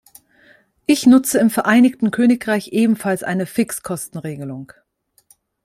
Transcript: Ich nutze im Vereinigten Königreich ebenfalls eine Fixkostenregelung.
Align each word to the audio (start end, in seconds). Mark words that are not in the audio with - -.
Ich 0.87 1.05
nutze 1.05 1.37
im 1.37 1.51
Vereinigten 1.51 2.09
Königreich 2.09 2.69
ebenfalls 2.73 3.21
eine 3.21 3.45
Fixkostenregelung. 3.45 4.73